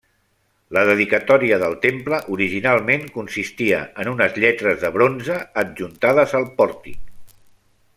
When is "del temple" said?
1.63-2.21